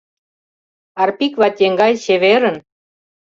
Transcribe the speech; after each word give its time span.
Арпик 1.01 1.33
вате 1.41 1.61
еҥгай, 1.67 1.93
чеверын! 2.03 2.57